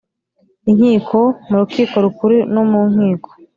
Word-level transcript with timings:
inkiko 0.69 1.19
mu 1.47 1.55
Rukiko 1.61 1.95
Rukuru 2.05 2.35
no 2.53 2.63
mu 2.71 2.81
Nkiko 2.91 3.29